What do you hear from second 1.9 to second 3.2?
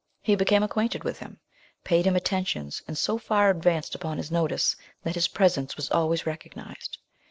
him attentions, and so